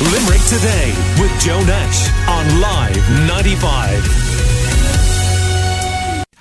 Limerick 0.00 0.40
Today 0.46 0.94
with 1.20 1.30
Joe 1.42 1.62
Nash 1.64 2.08
on 2.26 2.58
Live 2.58 2.96
95. 3.28 4.02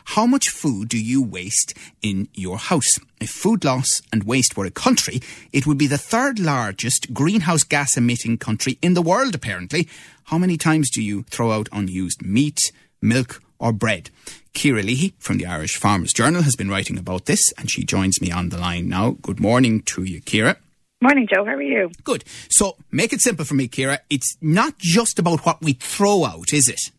How 0.06 0.26
much 0.26 0.48
food 0.48 0.88
do 0.88 0.98
you 0.98 1.22
waste 1.22 1.74
in 2.02 2.30
your 2.34 2.58
house? 2.58 2.98
If 3.20 3.30
food 3.30 3.66
loss 3.66 4.02
and 4.14 4.24
waste 4.24 4.56
were 4.56 4.64
a 4.64 4.72
country, 4.72 5.20
it 5.52 5.68
would 5.68 5.78
be 5.78 5.88
the 5.88 5.98
third 5.98 6.40
largest 6.40 7.14
greenhouse 7.14 7.64
gas 7.64 7.98
emitting 7.98 8.38
country 8.38 8.78
in 8.82 8.94
the 8.94 9.02
world, 9.02 9.36
apparently. 9.36 9.90
How 10.24 10.38
many 10.38 10.56
times 10.56 10.90
do 10.90 11.04
you 11.04 11.24
throw 11.24 11.52
out 11.52 11.68
unused 11.74 12.22
meat, 12.22 12.72
milk, 13.02 13.44
or 13.60 13.74
bread? 13.74 14.10
Ciara 14.54 14.84
Leahy 14.84 15.16
from 15.20 15.38
the 15.38 15.46
Irish 15.46 15.76
Farmers 15.76 16.14
Journal 16.14 16.44
has 16.44 16.56
been 16.56 16.70
writing 16.70 16.98
about 16.98 17.26
this, 17.26 17.52
and 17.58 17.70
she 17.70 17.84
joins 17.84 18.22
me 18.22 18.32
on 18.32 18.50
the 18.50 18.58
line 18.58 18.88
now. 18.88 19.18
Good 19.22 19.42
morning 19.42 19.82
to 19.82 20.04
you, 20.04 20.22
Ciara. 20.22 20.56
Morning, 21.02 21.28
Joe. 21.34 21.46
How 21.46 21.54
are 21.54 21.62
you? 21.62 21.90
Good. 22.04 22.26
So, 22.50 22.76
make 22.92 23.14
it 23.14 23.22
simple 23.22 23.46
for 23.46 23.54
me, 23.54 23.70
Ciara. 23.70 24.00
It's 24.10 24.36
not 24.42 24.78
just 24.78 25.18
about 25.18 25.46
what 25.46 25.62
we 25.62 25.74
throw 25.74 26.26
out, 26.26 26.52
is 26.52 26.68
it? 26.68 26.92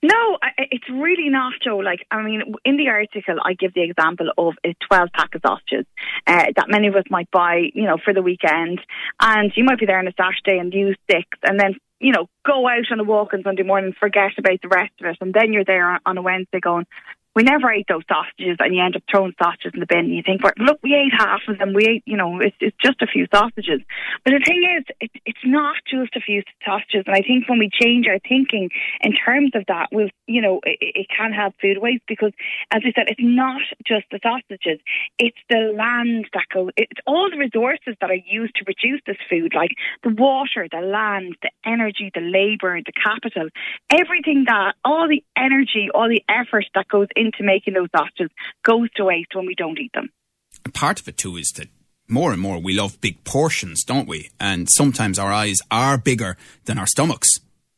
No, 0.00 0.38
it's 0.56 0.88
really 0.88 1.28
not, 1.28 1.54
Joe. 1.62 1.78
Like, 1.78 2.06
I 2.10 2.22
mean, 2.22 2.54
in 2.64 2.76
the 2.76 2.88
article, 2.88 3.34
I 3.44 3.54
give 3.54 3.74
the 3.74 3.82
example 3.82 4.28
of 4.38 4.54
a 4.64 4.74
12 4.88 5.08
pack 5.12 5.34
of 5.34 5.42
sausages 5.44 5.86
uh, 6.26 6.46
that 6.56 6.66
many 6.68 6.86
of 6.86 6.94
us 6.94 7.04
might 7.10 7.30
buy, 7.32 7.68
you 7.74 7.82
know, 7.82 7.98
for 8.02 8.14
the 8.14 8.22
weekend. 8.22 8.80
And 9.20 9.52
you 9.56 9.64
might 9.64 9.80
be 9.80 9.86
there 9.86 9.98
on 9.98 10.06
a 10.06 10.12
Saturday 10.16 10.60
and 10.60 10.72
use 10.72 10.96
six 11.10 11.26
and 11.42 11.58
then, 11.58 11.74
you 11.98 12.12
know, 12.12 12.28
go 12.46 12.66
out 12.66 12.90
on 12.92 13.00
a 13.00 13.04
walk 13.04 13.34
on 13.34 13.42
Sunday 13.42 13.64
morning, 13.64 13.92
forget 13.98 14.38
about 14.38 14.62
the 14.62 14.68
rest 14.68 14.92
of 15.00 15.06
it. 15.06 15.18
And 15.20 15.34
then 15.34 15.52
you're 15.52 15.64
there 15.64 15.98
on 16.06 16.16
a 16.16 16.22
Wednesday 16.22 16.60
going, 16.60 16.86
we 17.34 17.44
never 17.44 17.70
ate 17.70 17.86
those 17.88 18.02
sausages 18.08 18.56
and 18.58 18.74
you 18.74 18.82
end 18.82 18.96
up 18.96 19.02
throwing 19.10 19.34
sausages 19.40 19.70
in 19.74 19.80
the 19.80 19.86
bin 19.86 20.10
and 20.10 20.14
you 20.14 20.22
think, 20.24 20.42
look, 20.58 20.78
we 20.82 20.94
ate 20.94 21.12
half 21.16 21.40
of 21.46 21.58
them. 21.58 21.74
We 21.74 21.86
ate, 21.86 22.02
you 22.04 22.16
know, 22.16 22.40
it's, 22.40 22.56
it's 22.60 22.76
just 22.82 23.00
a 23.02 23.06
few 23.06 23.26
sausages. 23.32 23.80
But 24.24 24.32
the 24.32 24.42
thing 24.44 24.66
is, 24.78 24.84
it, 25.00 25.10
it's 25.24 25.44
not 25.44 25.76
just 25.86 26.16
a 26.16 26.20
few 26.20 26.42
sausages. 26.64 27.04
And 27.06 27.14
I 27.14 27.22
think 27.22 27.48
when 27.48 27.58
we 27.58 27.70
change 27.70 28.06
our 28.08 28.18
thinking 28.18 28.70
in 29.02 29.12
terms 29.12 29.52
of 29.54 29.62
that, 29.68 29.88
we'll, 29.92 30.10
you 30.26 30.42
know, 30.42 30.60
it, 30.64 30.78
it 30.80 31.06
can 31.16 31.32
help 31.32 31.54
food 31.60 31.78
waste 31.78 32.02
because, 32.08 32.32
as 32.72 32.82
I 32.84 32.90
said, 32.98 33.06
it's 33.06 33.22
not 33.22 33.62
just 33.86 34.06
the 34.10 34.18
sausages. 34.22 34.80
It's 35.18 35.38
the 35.48 35.70
land 35.76 36.26
that 36.34 36.50
goes, 36.52 36.70
it's 36.76 37.00
all 37.06 37.30
the 37.30 37.38
resources 37.38 37.94
that 38.00 38.10
are 38.10 38.24
used 38.26 38.56
to 38.56 38.64
produce 38.64 39.00
this 39.06 39.18
food, 39.30 39.54
like 39.54 39.70
the 40.02 40.10
water, 40.10 40.66
the 40.70 40.82
land, 40.82 41.36
the 41.42 41.50
energy, 41.64 42.10
the 42.12 42.20
labour, 42.20 42.80
the 42.84 42.92
capital, 42.92 43.48
everything 43.88 44.44
that, 44.48 44.74
all 44.84 45.06
the 45.08 45.22
energy, 45.36 45.88
all 45.94 46.08
the 46.08 46.24
effort 46.28 46.66
that 46.74 46.88
goes 46.88 47.06
into 47.20 47.42
making 47.42 47.74
those 47.74 47.88
sausages 47.94 48.30
goes 48.64 48.90
to 48.96 49.04
waste 49.04 49.34
when 49.34 49.46
we 49.46 49.54
don't 49.54 49.78
eat 49.78 49.92
them. 49.92 50.08
Part 50.72 51.00
of 51.00 51.08
it 51.08 51.16
too 51.16 51.36
is 51.36 51.52
that 51.56 51.68
more 52.08 52.32
and 52.32 52.40
more 52.40 52.58
we 52.58 52.72
love 52.72 53.00
big 53.00 53.22
portions, 53.24 53.84
don't 53.84 54.08
we? 54.08 54.30
And 54.40 54.68
sometimes 54.70 55.18
our 55.18 55.32
eyes 55.32 55.58
are 55.70 55.96
bigger 55.96 56.36
than 56.64 56.78
our 56.78 56.86
stomachs. 56.86 57.28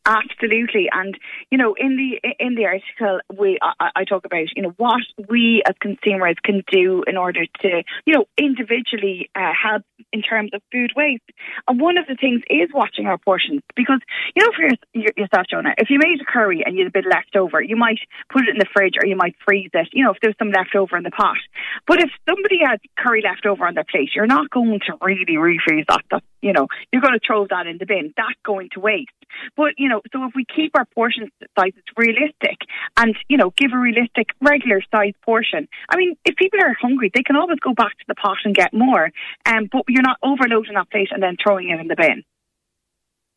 Absolutely, 0.05 0.89
and 0.91 1.17
you 1.53 1.58
know, 1.58 1.75
in 1.78 1.97
the 1.97 2.34
in 2.41 2.56
the 2.56 2.64
article, 2.64 3.20
we 3.39 3.56
I, 3.62 3.91
I, 3.95 4.05
talk 4.05 4.25
about 4.25 4.47
you 4.56 4.62
know 4.62 4.75
what 4.77 5.03
we 5.28 5.62
as 5.64 5.77
consumers 5.81 6.34
can 6.42 6.64
do 6.72 7.05
in 7.06 7.17
order 7.17 7.47
to 7.61 7.83
you 8.05 8.14
know 8.14 8.25
individually 8.36 9.30
uh, 9.36 9.53
help 9.55 9.84
in 10.12 10.23
terms 10.23 10.50
of 10.55 10.62
food 10.73 10.91
waste. 10.97 11.23
And 11.69 11.80
one 11.80 11.98
of 11.98 12.08
the 12.08 12.17
things 12.17 12.42
is 12.50 12.69
watching 12.75 13.06
our 13.06 13.17
portions 13.17 13.62
because 13.77 14.00
you 14.34 14.45
know 14.45 14.50
for 14.56 14.75
your, 14.92 15.12
yourself, 15.17 15.47
Jonah, 15.48 15.75
if 15.78 15.89
you 15.89 16.00
made 16.00 16.20
a 16.20 16.25
curry 16.25 16.64
and 16.67 16.75
you 16.75 16.83
had 16.83 16.91
a 16.91 16.98
bit 16.98 17.06
left 17.08 17.36
over, 17.36 17.62
you 17.62 17.77
might 17.77 18.00
put 18.28 18.42
it 18.42 18.50
in 18.50 18.58
the 18.58 18.67
fridge 18.75 18.95
or 19.00 19.06
you 19.06 19.14
might 19.14 19.36
freeze 19.47 19.70
it. 19.73 19.89
You 19.92 20.05
know, 20.05 20.11
if 20.11 20.17
there's 20.20 20.34
some 20.36 20.50
left 20.50 20.75
over 20.75 20.97
in 20.97 21.05
the 21.05 21.12
pot. 21.12 21.39
But 21.86 22.03
if 22.03 22.11
somebody 22.28 22.58
had 22.67 22.80
curry 22.98 23.23
left 23.23 23.47
over 23.47 23.64
on 23.69 23.75
their 23.75 23.86
plate, 23.89 24.11
you're 24.17 24.27
not 24.27 24.50
going 24.50 24.80
to 24.86 24.95
really 25.00 25.36
refreeze 25.39 25.86
that. 25.86 26.03
That's 26.11 26.27
you 26.42 26.53
know, 26.53 26.67
you're 26.92 27.00
going 27.00 27.14
to 27.14 27.20
throw 27.25 27.47
that 27.47 27.69
in 27.69 27.78
the 27.78 27.86
bin. 27.86 28.12
That's 28.17 28.39
going 28.45 28.70
to 28.73 28.80
waste. 28.80 29.11
But, 29.56 29.75
you 29.78 29.89
know, 29.89 29.92
so 30.12 30.25
if 30.25 30.33
we 30.35 30.45
keep 30.45 30.73
our 30.77 30.87
portion 30.95 31.31
sizes 31.59 31.83
realistic 31.97 32.59
and, 32.97 33.15
you 33.29 33.37
know, 33.37 33.53
give 33.57 33.73
a 33.73 33.79
realistic 33.79 34.29
regular 34.41 34.81
size 34.91 35.15
portion, 35.25 35.69
I 35.89 35.97
mean, 35.97 36.17
if 36.25 36.36
people 36.36 36.61
are 36.63 36.75
hungry, 36.80 37.11
they 37.14 37.23
can 37.23 37.36
always 37.36 37.58
go 37.58 37.75
back 37.75 37.92
to 37.98 38.05
the 38.08 38.14
pot 38.14 38.39
and 38.45 38.55
get 38.55 38.73
more. 38.73 39.11
Um, 39.47 39.69
but 39.70 39.83
you're 39.89 40.03
not 40.03 40.19
overloading 40.23 40.75
that 40.75 40.91
plate 40.91 41.08
and 41.11 41.23
then 41.23 41.36
throwing 41.42 41.70
it 41.70 41.80
in 41.80 41.89
the 41.89 41.97
bin. 41.97 42.25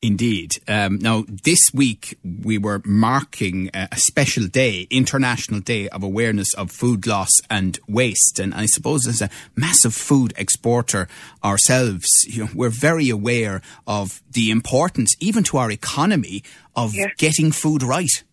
Indeed. 0.06 0.52
Um, 0.68 1.00
now, 1.00 1.26
this 1.28 1.74
week 1.74 2.20
we 2.24 2.60
were 2.60 2.80
marking 2.86 3.72
a 3.74 3.98
special 3.98 4.46
day, 4.46 4.88
International 4.92 5.60
Day 5.60 5.90
of 5.90 6.04
Awareness 6.04 6.54
of 6.54 6.70
Food 6.70 7.08
Loss 7.08 7.32
and 7.50 7.80
Waste. 7.88 8.40
And 8.40 8.54
I 8.54 8.68
suppose 8.68 9.08
as 9.08 9.24
a 9.24 9.32
massive 9.56 9.96
food 9.96 10.32
exporter 10.38 11.08
ourselves, 11.44 12.08
you 12.28 12.44
know, 12.44 12.50
we're 12.54 12.70
very 12.70 13.10
aware 13.10 13.62
of 13.88 14.22
the 14.32 14.52
importance, 14.52 15.16
even 15.20 15.44
to 15.46 15.58
our 15.58 15.72
economy, 15.72 16.44
of 16.76 16.94
yeah. 16.94 17.08
getting 17.18 17.52
food 17.52 17.82
right. 17.82 18.24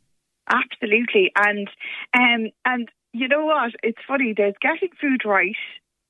Absolutely. 0.53 1.33
And, 1.35 1.69
um, 2.15 2.51
and 2.67 2.89
you 3.15 3.29
know 3.29 3.47
what? 3.47 3.73
It's 3.83 4.03
funny. 4.07 4.35
There's 4.37 4.57
getting 4.61 4.91
food 5.01 5.23
right 5.25 5.57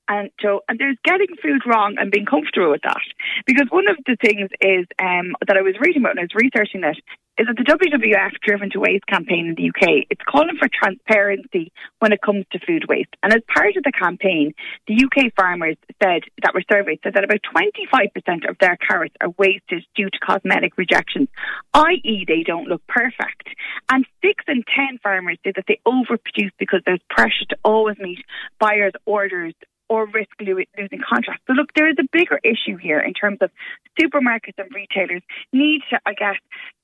and 0.07 0.29
so, 0.41 0.61
and 0.67 0.79
there's 0.79 0.97
getting 1.05 1.35
food 1.41 1.61
wrong 1.65 1.95
and 1.97 2.11
being 2.11 2.25
comfortable 2.25 2.71
with 2.71 2.81
that. 2.83 3.01
Because 3.45 3.67
one 3.69 3.87
of 3.87 3.97
the 4.05 4.17
things 4.21 4.49
is 4.59 4.85
um, 4.99 5.35
that 5.47 5.57
I 5.57 5.61
was 5.61 5.75
reading 5.79 6.01
about 6.01 6.17
and 6.17 6.19
I 6.19 6.23
was 6.23 6.35
researching 6.35 6.81
this 6.81 6.97
is 7.37 7.47
that 7.47 7.57
the 7.57 7.63
WWF 7.63 8.39
Driven 8.45 8.69
to 8.71 8.79
Waste 8.79 9.07
campaign 9.07 9.47
in 9.47 9.55
the 9.55 9.69
UK, 9.69 10.05
it's 10.09 10.21
calling 10.29 10.55
for 10.59 10.69
transparency 10.69 11.71
when 11.97 12.11
it 12.11 12.21
comes 12.21 12.45
to 12.51 12.59
food 12.59 12.85
waste. 12.87 13.09
And 13.23 13.33
as 13.33 13.41
part 13.51 13.75
of 13.75 13.83
the 13.83 13.91
campaign, 13.91 14.53
the 14.87 15.03
UK 15.05 15.33
farmers 15.35 15.77
said 16.01 16.21
that 16.43 16.53
were 16.53 16.63
surveyed 16.71 16.99
said 17.03 17.15
that 17.15 17.23
about 17.23 17.39
25% 17.41 18.49
of 18.49 18.57
their 18.59 18.77
carrots 18.77 19.15
are 19.19 19.33
wasted 19.37 19.83
due 19.95 20.09
to 20.11 20.19
cosmetic 20.19 20.77
rejections, 20.77 21.27
i.e. 21.73 22.25
they 22.27 22.43
don't 22.43 22.67
look 22.67 22.85
perfect. 22.87 23.49
And 23.89 24.05
six 24.23 24.43
in 24.47 24.63
10 24.75 24.99
farmers 25.01 25.39
say 25.43 25.53
that 25.55 25.65
they 25.67 25.79
overproduce 25.87 26.51
because 26.59 26.81
there's 26.85 27.01
pressure 27.09 27.45
to 27.49 27.57
always 27.63 27.97
meet 27.97 28.19
buyers' 28.59 28.93
orders 29.05 29.55
or 29.89 30.07
risk 30.07 30.31
losing 30.39 31.01
contracts. 31.07 31.43
So, 31.47 31.53
look, 31.53 31.73
there 31.75 31.89
is 31.89 31.97
a 31.99 32.07
bigger 32.11 32.39
issue 32.43 32.77
here 32.77 32.99
in 32.99 33.13
terms 33.13 33.39
of 33.41 33.51
supermarkets 33.99 34.57
and 34.57 34.69
retailers 34.73 35.21
need 35.51 35.81
to, 35.89 35.99
I 36.05 36.13
guess, 36.13 36.37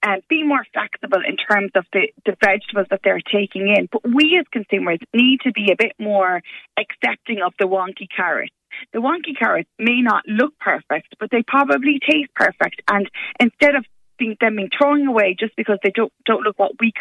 uh, 0.04 0.18
be 0.30 0.44
more 0.44 0.66
flexible 0.74 1.22
in 1.28 1.38
terms 1.38 1.72
of 1.76 1.86
the, 1.94 2.10
the 2.26 2.36
vegetables 2.44 2.88
that 2.90 3.02
they're 3.04 3.22
taking 3.22 3.74
in. 3.76 3.88
But 3.92 4.04
we 4.04 4.38
as 4.40 4.46
consumers 4.52 5.00
need 5.14 5.42
to 5.42 5.52
be 5.52 5.72
a 5.72 5.76
bit 5.78 5.94
more 6.00 6.42
accepting 6.78 7.42
of 7.42 7.54
the 7.60 7.66
wonky 7.66 8.08
carrots. 8.16 8.54
The 8.94 9.00
wonky 9.00 9.38
carrots 9.38 9.70
may 9.80 10.02
not 10.02 10.28
look 10.28 10.58
perfect, 10.60 11.16
but 11.20 11.32
they 11.32 11.44
probably 11.46 12.00
taste 12.00 12.34
perfect. 12.36 12.82
And 12.88 13.10
instead 13.40 13.76
of 13.76 13.86
being, 14.18 14.38
them 14.40 14.58
being 14.58 14.70
thrown 14.78 15.08
away 15.08 15.36
just 15.40 15.56
because 15.56 15.80
they 15.84 15.92
don't 15.96 16.14
don't 16.26 16.44
look 16.44 16.60
what 16.60 16.74
we 16.80 16.92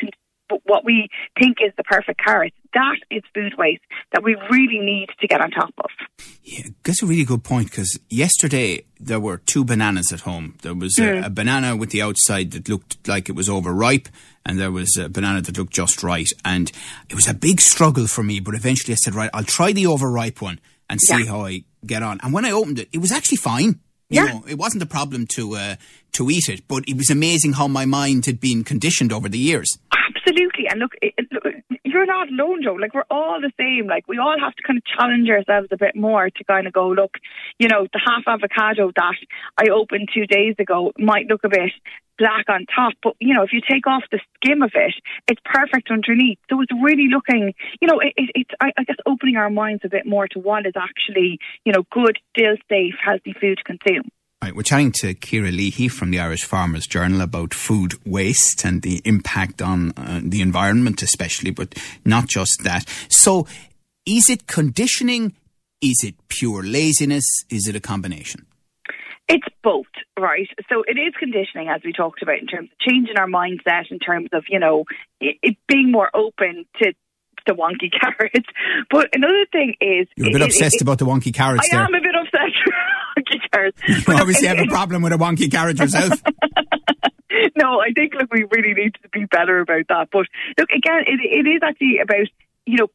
can 0.48 0.58
what 0.64 0.84
we 0.84 1.08
think 1.38 1.58
is 1.64 1.72
the 1.76 1.84
perfect 1.84 2.20
carrot. 2.22 2.52
That 2.74 2.96
is 3.10 3.22
food 3.34 3.54
waste 3.56 3.82
that 4.12 4.22
we 4.22 4.36
really 4.50 4.78
need 4.78 5.08
to 5.20 5.26
get 5.26 5.40
on 5.40 5.50
top 5.50 5.72
of. 5.78 5.90
Yeah, 6.42 6.66
that's 6.84 7.02
a 7.02 7.06
really 7.06 7.24
good 7.24 7.44
point 7.44 7.70
because 7.70 7.98
yesterday 8.08 8.84
there 9.00 9.20
were 9.20 9.38
two 9.38 9.64
bananas 9.64 10.12
at 10.12 10.20
home. 10.20 10.56
There 10.62 10.74
was 10.74 10.96
mm. 10.96 11.22
a, 11.22 11.26
a, 11.26 11.30
banana 11.30 11.76
with 11.76 11.90
the 11.90 12.02
outside 12.02 12.50
that 12.52 12.68
looked 12.68 13.06
like 13.08 13.28
it 13.28 13.34
was 13.34 13.48
overripe, 13.48 14.08
and 14.44 14.58
there 14.58 14.70
was 14.70 14.96
a 14.96 15.08
banana 15.08 15.40
that 15.42 15.56
looked 15.56 15.72
just 15.72 16.02
right. 16.02 16.28
And 16.44 16.70
it 17.08 17.14
was 17.14 17.28
a 17.28 17.34
big 17.34 17.60
struggle 17.60 18.06
for 18.06 18.22
me, 18.22 18.40
but 18.40 18.54
eventually 18.54 18.92
I 18.92 18.96
said, 18.96 19.14
right, 19.14 19.30
I'll 19.32 19.44
try 19.44 19.72
the 19.72 19.86
overripe 19.86 20.42
one 20.42 20.60
and 20.90 21.00
see 21.00 21.24
yeah. 21.24 21.30
how 21.30 21.44
I 21.44 21.64
get 21.86 22.02
on. 22.02 22.18
And 22.22 22.32
when 22.32 22.44
I 22.44 22.50
opened 22.50 22.78
it, 22.78 22.88
it 22.92 22.98
was 22.98 23.12
actually 23.12 23.36
fine. 23.38 23.80
You 24.10 24.24
yeah. 24.24 24.24
know, 24.24 24.44
it 24.48 24.56
wasn't 24.56 24.82
a 24.82 24.86
problem 24.86 25.26
to 25.34 25.54
uh, 25.54 25.76
to 26.18 26.28
eat 26.30 26.48
it, 26.48 26.66
but 26.68 26.84
it 26.86 26.96
was 26.96 27.10
amazing 27.10 27.54
how 27.54 27.68
my 27.68 27.86
mind 27.86 28.26
had 28.26 28.40
been 28.40 28.64
conditioned 28.64 29.12
over 29.12 29.28
the 29.28 29.38
years. 29.38 29.78
Absolutely. 30.08 30.66
And 30.68 30.80
look, 30.80 30.92
look, 31.32 31.54
you're 31.84 32.06
not 32.06 32.28
alone, 32.28 32.62
Joe. 32.62 32.74
Like, 32.74 32.92
we're 32.94 33.10
all 33.10 33.40
the 33.40 33.52
same. 33.58 33.86
Like, 33.86 34.06
we 34.08 34.18
all 34.18 34.36
have 34.38 34.54
to 34.54 34.62
kind 34.62 34.78
of 34.78 34.84
challenge 34.84 35.28
ourselves 35.28 35.68
a 35.70 35.76
bit 35.76 35.96
more 35.96 36.28
to 36.28 36.44
kind 36.44 36.66
of 36.66 36.72
go, 36.72 36.88
look, 36.88 37.14
you 37.58 37.68
know, 37.68 37.86
the 37.92 38.00
half 38.04 38.24
avocado 38.26 38.92
that 38.94 39.16
I 39.56 39.70
opened 39.70 40.08
two 40.12 40.26
days 40.26 40.56
ago 40.58 40.92
might 40.98 41.26
look 41.28 41.44
a 41.44 41.48
bit 41.48 41.72
black 42.18 42.46
on 42.48 42.66
top, 42.74 42.94
but, 43.00 43.14
you 43.20 43.32
know, 43.32 43.44
if 43.44 43.52
you 43.52 43.60
take 43.60 43.86
off 43.86 44.02
the 44.10 44.18
skim 44.36 44.60
of 44.62 44.72
it, 44.74 44.94
it's 45.28 45.40
perfect 45.44 45.88
underneath. 45.90 46.38
So 46.50 46.60
it's 46.60 46.72
really 46.82 47.08
looking, 47.08 47.54
you 47.80 47.86
know, 47.86 48.00
it, 48.00 48.12
it, 48.16 48.30
it's, 48.34 48.50
I, 48.60 48.72
I 48.76 48.82
guess, 48.82 48.96
opening 49.06 49.36
our 49.36 49.50
minds 49.50 49.82
a 49.84 49.88
bit 49.88 50.04
more 50.04 50.26
to 50.28 50.40
what 50.40 50.66
is 50.66 50.74
actually, 50.76 51.38
you 51.64 51.72
know, 51.72 51.84
good, 51.92 52.18
still 52.36 52.56
safe, 52.68 52.94
healthy 53.02 53.34
food 53.40 53.58
to 53.58 53.64
consume. 53.64 54.10
Right, 54.42 54.54
we're 54.54 54.62
chatting 54.62 54.92
to 55.00 55.14
Ciara 55.14 55.50
Leahy 55.50 55.88
from 55.88 56.12
the 56.12 56.20
Irish 56.20 56.44
Farmers 56.44 56.86
Journal 56.86 57.22
about 57.22 57.52
food 57.52 57.94
waste 58.06 58.64
and 58.64 58.82
the 58.82 59.02
impact 59.04 59.60
on 59.60 59.92
uh, 59.96 60.20
the 60.22 60.40
environment, 60.42 61.02
especially, 61.02 61.50
but 61.50 61.74
not 62.04 62.28
just 62.28 62.62
that. 62.62 62.88
So, 63.08 63.48
is 64.06 64.30
it 64.30 64.46
conditioning? 64.46 65.34
Is 65.80 66.04
it 66.04 66.14
pure 66.28 66.62
laziness? 66.62 67.24
Is 67.50 67.66
it 67.66 67.74
a 67.74 67.80
combination? 67.80 68.46
It's 69.28 69.46
both, 69.62 69.86
right? 70.18 70.48
So 70.70 70.84
it 70.86 70.98
is 70.98 71.14
conditioning, 71.18 71.68
as 71.68 71.82
we 71.84 71.92
talked 71.92 72.22
about, 72.22 72.38
in 72.38 72.46
terms 72.46 72.70
of 72.70 72.78
changing 72.78 73.18
our 73.18 73.26
mindset, 73.26 73.90
in 73.90 73.98
terms 73.98 74.28
of, 74.32 74.44
you 74.48 74.60
know, 74.60 74.84
it, 75.20 75.36
it 75.42 75.56
being 75.66 75.90
more 75.90 76.10
open 76.14 76.64
to 76.80 76.94
the 77.46 77.54
wonky 77.54 77.90
carrots. 78.00 78.48
But 78.88 79.08
another 79.14 79.46
thing 79.50 79.74
is, 79.80 80.06
you're 80.16 80.28
a 80.28 80.32
bit 80.32 80.42
it, 80.42 80.46
obsessed 80.46 80.76
it, 80.76 80.82
about 80.82 80.98
the 80.98 81.06
wonky 81.06 81.34
carrots. 81.34 81.68
I 81.70 81.76
there. 81.76 81.84
am 81.84 81.94
a 81.94 82.00
bit 82.00 82.14
obsessed 82.14 82.62
carrots. 83.52 83.80
You 83.88 84.14
obviously 84.14 84.48
have 84.48 84.58
a 84.58 84.66
problem 84.66 85.02
with 85.02 85.12
a 85.12 85.16
wonky 85.16 85.50
carriage 85.50 85.80
yourself. 85.80 86.22
no, 87.56 87.80
I 87.80 87.92
think 87.94 88.14
look, 88.14 88.32
we 88.32 88.44
really 88.50 88.74
need 88.74 88.94
to 89.02 89.08
be 89.10 89.24
better 89.26 89.60
about 89.60 89.86
that. 89.88 90.08
But 90.10 90.26
look, 90.58 90.70
again, 90.70 91.04
it, 91.06 91.20
it 91.22 91.48
is 91.48 91.60
actually 91.62 91.98
about 92.02 92.26
you 92.68 92.76
know, 92.76 92.88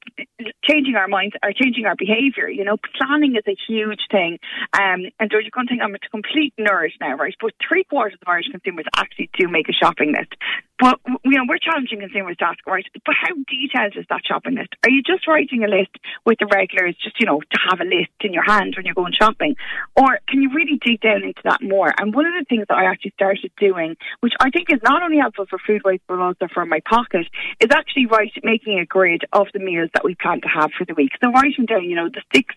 changing 0.63 0.95
our 0.95 1.07
minds 1.07 1.35
or 1.43 1.53
changing 1.53 1.85
our 1.85 1.95
behaviour. 1.95 2.49
You 2.49 2.63
know, 2.63 2.77
planning 2.97 3.35
is 3.35 3.43
a 3.47 3.55
huge 3.67 4.01
thing. 4.11 4.39
Um, 4.73 5.05
and 5.19 5.29
going 5.53 5.67
to 5.67 5.69
think 5.69 5.81
I'm 5.81 5.95
a 5.95 5.99
complete 5.99 6.53
nerd 6.59 6.91
now, 6.99 7.15
right? 7.15 7.35
But 7.39 7.53
three 7.65 7.83
quarters 7.83 8.17
of 8.21 8.27
Irish 8.27 8.47
consumers 8.51 8.85
actually 8.95 9.29
do 9.37 9.47
make 9.47 9.69
a 9.69 9.73
shopping 9.73 10.13
list. 10.17 10.33
But, 10.79 10.99
you 11.23 11.37
know, 11.37 11.45
we're 11.47 11.59
challenging 11.59 11.99
consumers 11.99 12.35
to 12.37 12.45
ask, 12.45 12.65
right, 12.67 12.85
but 13.05 13.15
how 13.15 13.33
detailed 13.47 13.95
is 13.95 14.05
that 14.09 14.25
shopping 14.25 14.55
list? 14.55 14.75
Are 14.83 14.89
you 14.89 15.01
just 15.03 15.27
writing 15.27 15.63
a 15.63 15.67
list 15.67 15.95
with 16.25 16.39
the 16.39 16.47
regulars, 16.47 16.95
just, 17.01 17.19
you 17.19 17.25
know, 17.25 17.39
to 17.39 17.59
have 17.69 17.79
a 17.79 17.85
list 17.85 18.11
in 18.21 18.33
your 18.33 18.43
hand 18.43 18.73
when 18.75 18.85
you're 18.85 18.95
going 18.95 19.13
shopping? 19.13 19.55
Or 19.95 20.19
can 20.27 20.41
you 20.41 20.49
really 20.53 20.79
dig 20.83 20.99
down 20.99 21.23
into 21.23 21.41
that 21.45 21.61
more? 21.61 21.93
And 21.97 22.13
one 22.13 22.25
of 22.25 22.33
the 22.33 22.45
things 22.49 22.65
that 22.67 22.77
I 22.77 22.85
actually 22.85 23.13
started 23.15 23.51
doing, 23.57 23.95
which 24.19 24.33
I 24.41 24.49
think 24.49 24.73
is 24.73 24.79
not 24.83 25.03
only 25.03 25.19
helpful 25.19 25.45
for 25.49 25.59
food 25.59 25.83
waste, 25.85 26.03
but 26.07 26.19
also 26.19 26.47
for 26.53 26.65
my 26.65 26.81
pocket, 26.83 27.27
is 27.61 27.69
actually 27.71 28.07
right 28.07 28.31
making 28.43 28.79
a 28.79 28.85
grid 28.85 29.23
of 29.31 29.47
the 29.53 29.59
meals 29.59 29.89
that 29.93 30.03
we 30.03 30.15
plan 30.15 30.32
to 30.41 30.47
have 30.47 30.71
for 30.77 30.85
the 30.85 30.93
week. 30.93 31.11
So 31.21 31.31
writing 31.31 31.65
down, 31.65 31.83
you 31.83 31.95
know, 31.95 32.09
the 32.09 32.21
six 32.33 32.55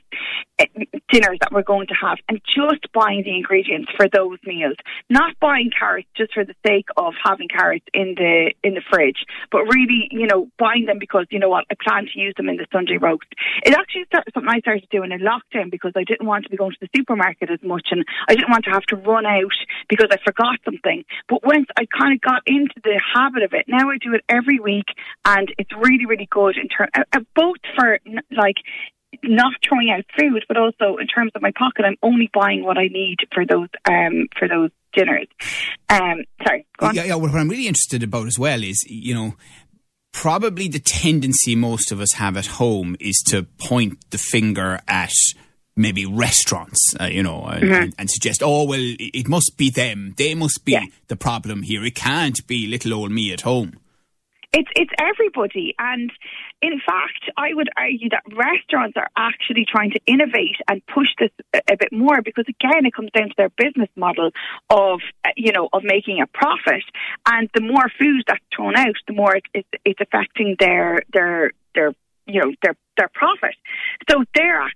dinners 0.59 1.39
that 1.41 1.53
we're 1.53 1.63
going 1.63 1.87
to 1.87 1.95
have 1.95 2.19
and 2.29 2.41
just 2.45 2.91
buying 2.93 3.23
the 3.25 3.37
ingredients 3.37 3.91
for 3.97 4.09
those 4.13 4.39
meals. 4.45 4.77
Not 5.11 5.39
buying 5.41 5.71
carrots 5.77 6.09
just 6.17 6.33
for 6.35 6.45
the 6.45 6.55
sake 6.67 6.87
of 6.97 7.15
having 7.23 7.49
carrots 7.49 7.85
in 7.93 8.15
the 8.17 8.53
in 8.63 8.75
the 8.75 8.83
fridge, 8.91 9.25
but 9.51 9.65
really, 9.65 10.09
you 10.11 10.27
know, 10.27 10.49
buying 10.59 10.87
them 10.87 10.99
because, 10.99 11.27
you 11.31 11.39
know 11.39 11.49
what, 11.49 11.65
I 11.71 11.75
plan 11.83 12.07
to 12.13 12.19
use 12.19 12.35
them 12.37 12.49
in 12.49 12.57
the 12.57 12.67
Sunday 12.73 12.97
roast. 12.97 13.27
It 13.65 13.75
actually 13.75 14.05
started 14.07 14.33
something 14.35 14.51
I 14.51 14.61
started 14.61 14.89
doing 14.91 15.13
in 15.13 15.21
lockdown 15.21 15.71
because 15.71 15.93
I 15.97 16.05
didn't 16.05 16.27
want 16.27 16.45
to 16.45 16.51
be 16.51 16.57
going 16.57 16.73
to 16.73 16.79
the 16.81 16.89
supermarket 16.97 17.51
as 17.51 17.63
much 17.63 17.89
and 17.91 18.05
I 18.29 18.35
didn't 18.35 18.51
want 18.51 18.65
to 18.65 18.71
have 18.71 18.85
to 18.85 18.97
run 18.97 19.27
out 19.27 19.57
because 19.89 20.09
I 20.11 20.17
forgot 20.25 20.59
something. 20.65 21.05
But 21.29 21.45
once 21.45 21.67
I 21.77 21.87
kind 21.87 22.15
of 22.15 22.21
got 22.21 22.43
into 22.47 22.75
the 22.83 23.01
habit 23.15 23.43
of 23.43 23.53
it, 23.53 23.67
now 23.69 23.91
I 23.91 23.99
do 23.99 24.15
it 24.15 24.25
every 24.29 24.59
week 24.59 24.87
and 25.25 25.53
it's 25.59 25.71
really, 25.77 26.07
really 26.07 26.29
good 26.31 26.57
in 26.57 26.69
terms, 26.69 26.91
uh, 26.97 27.05
uh, 27.13 27.21
both 27.35 27.59
for 27.77 27.99
like 28.31 28.57
not 29.23 29.53
throwing 29.67 29.91
out 29.91 30.05
food, 30.19 30.45
but 30.49 30.57
also 30.57 30.97
in 30.99 31.07
terms 31.07 31.33
of 31.35 31.43
my 31.43 31.53
pocket, 31.57 31.85
I'm 31.85 31.97
only 32.03 32.31
buying 32.33 32.65
what 32.65 32.79
I 32.79 32.89
need 32.89 33.17
for 33.33 33.45
those 33.47 33.69
um, 33.89 34.29
for 34.39 34.49
those 34.49 34.71
dinners. 34.93 35.29
Um, 35.89 36.25
sorry, 36.45 36.67
Yeah, 36.93 37.05
yeah. 37.05 37.15
What 37.15 37.31
I'm 37.35 37.49
really 37.49 37.67
interested 37.67 38.03
about 38.03 38.27
as 38.27 38.39
well 38.39 38.63
is 38.63 38.85
you 38.89 39.15
know 39.15 39.35
probably 40.13 40.67
the 40.69 40.79
tendency 40.79 41.55
most 41.55 41.93
of 41.93 42.01
us 42.01 42.15
have 42.15 42.37
at 42.37 42.47
home 42.47 42.97
is 43.01 43.23
to 43.27 43.43
point 43.59 43.99
the 44.11 44.19
finger 44.19 44.81
at 44.89 45.13
maybe 45.77 46.07
restaurants, 46.07 46.95
uh, 46.99 47.05
you 47.05 47.23
know, 47.23 47.43
mm-hmm. 47.43 47.71
and, 47.71 47.95
and, 47.99 48.11
suggest, 48.11 48.43
oh, 48.43 48.65
well, 48.65 48.81
it 48.81 49.29
must 49.29 49.59
be 49.59 49.69
them. 49.69 50.15
They 50.17 50.35
must 50.35 50.65
be 50.65 50.73
yeah. 50.73 50.87
the 51.09 51.17
problem 51.17 51.63
here. 51.63 51.85
It 51.85 51.95
can't 51.95 52.47
be 52.47 52.67
little 52.67 52.95
old 52.95 53.11
me 53.11 53.31
at 53.31 53.43
home. 53.43 53.79
It's 54.57 54.71
it's 54.75 54.93
everybody, 54.99 55.75
and 55.79 56.11
in 56.63 56.81
fact, 56.81 57.29
I 57.37 57.53
would 57.53 57.69
argue 57.77 58.09
that 58.09 58.23
restaurants 58.35 58.97
are 58.97 59.11
actually 59.15 59.67
trying 59.71 59.91
to 59.91 60.01
innovate 60.07 60.57
and 60.67 60.81
push 60.87 61.09
this 61.19 61.29
a, 61.53 61.75
a 61.75 61.77
bit 61.77 61.93
more 61.93 62.23
because, 62.25 62.47
again, 62.49 62.87
it 62.87 62.95
comes 62.95 63.11
down 63.15 63.29
to 63.29 63.35
their 63.37 63.51
business 63.51 63.91
model 63.97 64.31
of 64.71 65.01
uh, 65.27 65.29
you 65.37 65.53
know 65.53 65.69
of 65.75 65.83
making 65.85 66.23
a 66.23 66.27
profit, 66.27 66.85
and 67.29 67.51
the 67.53 67.61
more 67.61 67.85
food 68.01 68.25
that's 68.27 68.41
thrown 68.55 68.77
out, 68.79 68.97
the 69.07 69.13
more 69.13 69.37
it, 69.37 69.45
it's, 69.53 69.69
it's 69.85 70.01
affecting 70.01 70.57
their 70.59 71.03
their 71.13 71.51
their 71.75 71.93
you 72.25 72.41
know 72.41 72.51
their 72.63 72.77
their 72.97 73.11
profit. 73.13 73.55
So 74.11 74.25
they're 74.35 74.71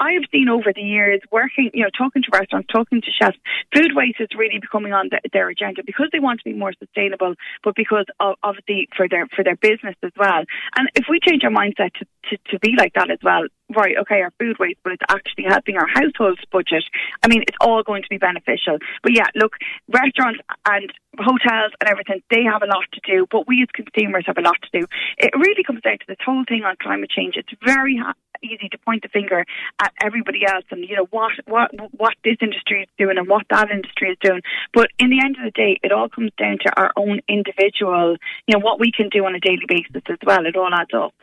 I 0.00 0.12
have 0.12 0.24
seen 0.32 0.48
over 0.48 0.72
the 0.74 0.82
years 0.82 1.20
working, 1.30 1.70
you 1.74 1.82
know, 1.82 1.90
talking 1.96 2.22
to 2.22 2.28
restaurants, 2.32 2.68
talking 2.72 3.00
to 3.02 3.10
chefs, 3.10 3.36
food 3.74 3.92
waste 3.94 4.20
is 4.20 4.28
really 4.36 4.58
becoming 4.58 4.92
on 4.92 5.08
the, 5.10 5.20
their 5.32 5.48
agenda 5.48 5.82
because 5.84 6.08
they 6.12 6.20
want 6.20 6.40
to 6.40 6.44
be 6.44 6.56
more 6.56 6.72
sustainable, 6.78 7.34
but 7.62 7.74
because 7.74 8.06
of, 8.20 8.36
obviously 8.42 8.88
for 8.96 9.08
their 9.08 9.26
for 9.34 9.44
their 9.44 9.56
business 9.56 9.96
as 10.02 10.12
well. 10.16 10.44
And 10.76 10.88
if 10.94 11.04
we 11.08 11.20
change 11.20 11.44
our 11.44 11.50
mindset 11.50 11.92
to, 11.94 12.06
to, 12.30 12.38
to 12.52 12.58
be 12.60 12.74
like 12.76 12.94
that 12.94 13.10
as 13.10 13.18
well, 13.22 13.44
right, 13.76 13.96
okay, 14.00 14.22
our 14.22 14.32
food 14.38 14.56
waste, 14.58 14.78
but 14.82 14.92
it's 14.92 15.02
actually 15.08 15.44
helping 15.44 15.76
our 15.76 15.86
household's 15.86 16.44
budget. 16.50 16.84
I 17.22 17.28
mean, 17.28 17.42
it's 17.42 17.56
all 17.60 17.82
going 17.82 18.02
to 18.02 18.08
be 18.08 18.18
beneficial. 18.18 18.78
But 19.02 19.12
yeah, 19.14 19.26
look, 19.34 19.52
restaurants 19.88 20.40
and 20.66 20.92
hotels 21.18 21.72
and 21.80 21.88
everything, 21.88 22.22
they 22.30 22.44
have 22.44 22.62
a 22.62 22.66
lot 22.66 22.84
to 22.92 23.00
do, 23.04 23.26
but 23.30 23.46
we 23.46 23.62
as 23.62 23.68
consumers 23.74 24.24
have 24.26 24.38
a 24.38 24.42
lot 24.42 24.56
to 24.62 24.80
do. 24.80 24.86
It 25.18 25.34
really 25.34 25.64
comes 25.64 25.82
down 25.82 25.98
to 25.98 26.06
this 26.08 26.18
whole 26.24 26.44
thing 26.48 26.62
on 26.64 26.76
climate 26.80 27.10
change. 27.10 27.34
It's 27.36 27.52
very 27.64 28.00
easy 28.42 28.68
to 28.70 28.78
point 28.78 29.02
the 29.02 29.08
finger 29.08 29.44
at 29.80 29.92
everybody 30.02 30.46
else 30.46 30.64
and 30.70 30.88
you 30.88 30.94
know 30.94 31.08
what 31.10 31.32
what 31.46 31.70
what 31.96 32.14
this 32.22 32.36
industry 32.40 32.82
is 32.82 32.88
doing 32.96 33.18
and 33.18 33.28
what 33.28 33.44
that 33.50 33.68
industry 33.70 34.10
is 34.10 34.18
doing. 34.22 34.42
But 34.72 34.88
in 34.98 35.10
the 35.10 35.20
end 35.24 35.36
of 35.36 35.44
the 35.44 35.50
day, 35.50 35.78
it 35.82 35.90
all 35.90 36.08
comes 36.08 36.30
down 36.38 36.58
to 36.64 36.80
our 36.80 36.92
own 36.96 37.20
individual, 37.28 38.16
you 38.46 38.54
know, 38.54 38.60
what 38.60 38.78
we 38.78 38.92
can 38.92 39.08
do 39.08 39.24
on 39.24 39.34
a 39.34 39.40
daily 39.40 39.66
basis 39.66 40.02
as 40.08 40.18
well. 40.24 40.46
It 40.46 40.56
all 40.56 40.72
adds 40.72 40.94
up. 40.94 41.14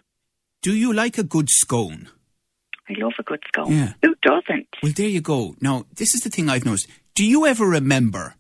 Do 0.61 0.75
you 0.75 0.93
like 0.93 1.17
a 1.17 1.23
good 1.23 1.49
scone? 1.49 2.09
I 2.89 2.93
love 2.97 3.13
a 3.19 3.23
good 3.23 3.43
scone. 3.47 3.71
Yeah. 3.71 3.93
Who 4.03 4.15
doesn't? 4.21 4.67
Well, 4.83 4.91
there 4.95 5.07
you 5.07 5.21
go. 5.21 5.55
Now, 5.61 5.85
this 5.95 6.13
is 6.13 6.21
the 6.21 6.29
thing 6.29 6.49
I've 6.49 6.65
noticed. 6.65 6.87
Do 7.15 7.25
you 7.25 7.45
ever 7.45 7.65
remember 7.65 8.35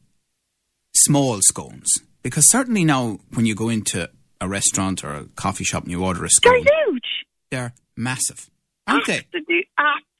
small 0.93 1.39
scones? 1.41 1.89
Because 2.21 2.49
certainly 2.49 2.83
now, 2.83 3.19
when 3.33 3.45
you 3.45 3.55
go 3.55 3.69
into 3.69 4.09
a 4.41 4.47
restaurant 4.47 5.03
or 5.03 5.13
a 5.13 5.25
coffee 5.35 5.63
shop 5.63 5.83
and 5.83 5.91
you 5.91 6.03
order 6.03 6.25
a 6.25 6.29
scone, 6.29 6.63
they're 6.63 6.85
huge. 6.85 7.03
They're 7.51 7.73
massive, 7.95 8.49
aren't 8.87 9.07
Absolute, 9.09 9.25
they? 9.47 9.67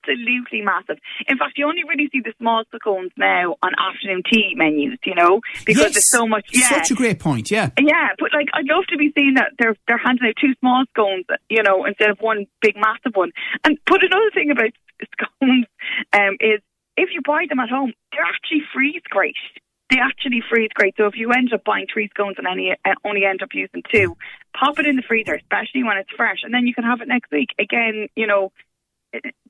Absolutely 0.07 0.61
massive. 0.61 0.97
In 1.27 1.37
fact, 1.37 1.57
you 1.57 1.65
only 1.67 1.83
really 1.83 2.09
see 2.11 2.21
the 2.21 2.33
small 2.37 2.63
scones 2.75 3.11
now 3.17 3.55
on 3.61 3.71
afternoon 3.77 4.23
tea 4.31 4.53
menus, 4.55 4.99
you 5.05 5.15
know, 5.15 5.41
because 5.65 5.83
yes, 5.83 5.93
there's 5.93 6.11
so 6.11 6.27
much. 6.27 6.49
Yeah, 6.51 6.69
such 6.69 6.91
a 6.91 6.95
great 6.95 7.19
point. 7.19 7.51
Yeah, 7.51 7.69
yeah, 7.79 8.09
but 8.19 8.29
like 8.33 8.47
I'd 8.53 8.65
love 8.65 8.85
to 8.89 8.97
be 8.97 9.11
seeing 9.17 9.35
that 9.35 9.51
they're 9.59 9.75
they're 9.87 9.97
handing 9.97 10.27
out 10.27 10.35
two 10.39 10.53
small 10.59 10.83
scones, 10.91 11.25
you 11.49 11.63
know, 11.63 11.85
instead 11.85 12.09
of 12.09 12.19
one 12.19 12.45
big 12.61 12.75
massive 12.75 13.15
one. 13.15 13.31
And 13.63 13.77
but 13.85 14.03
another 14.03 14.31
thing 14.33 14.51
about 14.51 14.71
scones 15.13 15.65
um, 16.13 16.37
is 16.39 16.61
if 16.97 17.09
you 17.13 17.21
buy 17.25 17.45
them 17.49 17.59
at 17.59 17.69
home, 17.69 17.93
they're 18.11 18.25
actually 18.25 18.61
freeze 18.73 19.03
great 19.09 19.35
they 19.89 19.97
actually 19.99 20.41
freeze 20.49 20.71
great. 20.73 20.95
So 20.97 21.05
if 21.05 21.15
you 21.15 21.31
end 21.31 21.53
up 21.53 21.63
buying 21.63 21.85
three 21.91 22.09
scones 22.09 22.35
and 22.37 22.47
only, 22.47 22.71
uh, 22.71 22.93
only 23.03 23.23
end 23.25 23.43
up 23.43 23.49
using 23.53 23.83
two, 23.91 24.17
pop 24.57 24.79
it 24.79 24.87
in 24.87 24.95
the 24.95 25.03
freezer, 25.03 25.35
especially 25.35 25.83
when 25.83 25.97
it's 25.97 26.09
fresh, 26.15 26.39
and 26.43 26.53
then 26.53 26.65
you 26.65 26.73
can 26.73 26.83
have 26.83 27.01
it 27.01 27.07
next 27.07 27.31
week. 27.31 27.49
Again, 27.59 28.07
you 28.15 28.25
know, 28.25 28.51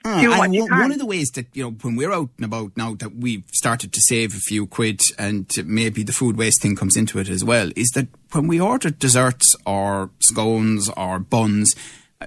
mm, 0.03 0.69
one 0.69 0.91
of 0.91 1.00
the 1.00 1.06
ways 1.06 1.29
that 1.31 1.47
you 1.53 1.63
know 1.63 1.71
when 1.81 1.95
we're 1.95 2.12
out 2.12 2.29
and 2.38 2.45
about 2.45 2.71
now 2.75 2.94
that 2.95 3.15
we've 3.15 3.45
started 3.51 3.94
to 3.94 4.01
save 4.07 4.33
a 4.33 4.39
few 4.39 4.67
quid 4.67 5.01
and 5.17 5.50
maybe 5.65 6.03
the 6.03 6.13
food 6.13 6.38
waste 6.38 6.62
thing 6.62 6.75
comes 6.75 6.95
into 6.95 7.19
it 7.19 7.29
as 7.29 7.44
well 7.44 7.72
is 7.75 7.89
that 7.95 8.07
when 8.31 8.48
we 8.48 8.60
order 8.60 8.89
desserts 8.89 9.55
or 9.65 10.10
scones 10.19 10.89
or 10.98 11.19
buns 11.19 11.74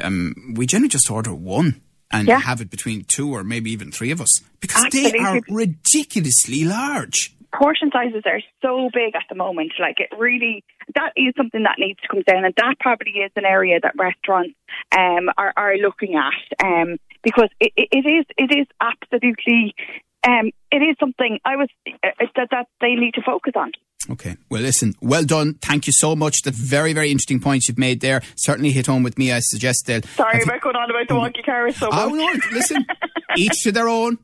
um, 0.01 0.55
we 0.57 0.67
generally 0.67 0.89
just 0.89 1.11
order 1.11 1.35
one 1.35 1.81
and 2.11 2.29
yeah. 2.29 2.39
have 2.39 2.61
it 2.61 2.71
between 2.71 3.05
two 3.05 3.35
or 3.35 3.45
maybe 3.45 3.71
even 3.71 3.93
three 3.93 4.11
of 4.11 4.21
us 4.21 4.41
because 4.61 4.85
Absolutely. 4.87 5.19
they 5.19 5.25
are 5.25 5.41
ridiculously 5.49 6.65
large 6.65 7.35
portion 7.53 7.91
sizes 7.93 8.23
are 8.27 8.41
so 8.63 8.91
big 8.93 9.15
at 9.15 9.25
the 9.29 9.35
moment. 9.35 9.73
Like 9.79 9.97
it 9.99 10.11
really, 10.17 10.65
that 10.95 11.13
is 11.17 11.35
something 11.37 11.63
that 11.63 11.77
needs 11.79 12.01
to 12.01 12.09
come 12.09 12.23
down, 12.23 12.45
and 12.45 12.55
that 12.57 12.77
probably 12.81 13.13
is 13.13 13.33
an 13.37 13.45
area 13.45 13.79
that 13.83 13.95
restaurants 13.97 14.55
um, 14.97 15.29
are, 15.37 15.53
are 15.57 15.77
looking 15.77 16.15
at 16.15 16.65
um, 16.65 16.99
because 17.29 17.51
it, 17.61 17.73
it 17.77 18.07
is 18.09 18.25
it 18.39 18.59
is 18.59 18.67
absolutely 18.81 19.75
um, 20.27 20.51
it 20.73 20.79
is 20.79 20.97
something 20.99 21.39
I 21.45 21.57
was 21.57 21.69
uh, 21.87 22.09
that 22.37 22.49
that 22.51 22.67
they 22.81 22.95
need 22.95 23.15
to 23.15 23.23
focus 23.23 23.53
on. 23.55 23.73
Okay. 24.11 24.37
Well, 24.49 24.63
listen, 24.63 24.95
well 25.03 25.25
done. 25.25 25.55
Thank 25.61 25.87
you 25.87 25.93
so 25.93 26.17
much. 26.17 26.41
The 26.43 26.51
very, 26.51 26.95
very 26.95 27.11
interesting 27.11 27.41
points 27.41 27.69
you've 27.69 27.79
made 27.79 28.01
there 28.01 28.23
certainly 28.37 28.71
hit 28.71 28.87
home 28.87 29.03
with 29.03 29.19
me. 29.19 29.33
I 29.33 29.41
suggest 29.41 29.87
that. 29.87 30.07
Sorry 30.07 30.43
about 30.43 30.63
going 30.63 30.77
on 30.77 30.89
about 30.89 31.09
the 31.09 31.15
wonky 31.15 31.45
carrot 31.45 31.75
so 31.75 31.91
much. 31.91 31.99
Oh, 31.99 32.09
no, 32.09 32.27
listen, 32.53 32.87
each 33.37 33.63
to 33.65 33.73
their 33.73 33.89
own. 33.89 34.17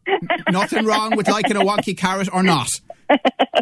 Nothing 0.50 0.86
wrong 0.86 1.16
with 1.16 1.28
liking 1.28 1.56
a 1.56 1.60
wonky 1.60 1.98
carrot 1.98 2.30
or 2.32 2.42
not. 2.42 2.68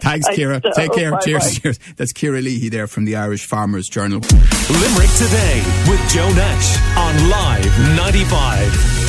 Thanks, 0.00 0.28
Ciara. 0.36 0.60
Take 0.76 0.92
care. 0.92 1.10
Bye 1.10 1.20
cheers, 1.24 1.42
bye. 1.42 1.60
cheers. 1.60 1.78
That's 1.96 2.12
Ciara 2.12 2.40
Leahy 2.40 2.68
there 2.68 2.86
from 2.86 3.04
the 3.04 3.16
Irish 3.16 3.46
Farmers 3.46 3.88
Journal. 3.88 4.20
Limerick 4.20 5.10
Today 5.16 5.62
with 5.88 6.00
Joe 6.08 6.30
Nash 6.34 6.78
on 6.96 7.30
Live 7.30 7.96
95. 7.96 9.01